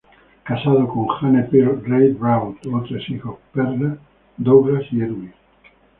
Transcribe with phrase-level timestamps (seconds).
[0.41, 3.99] Casado con Jane Pearl Reid Bravo, tuvo tres hijos: Perla,
[4.35, 5.31] Douglas y Edwin.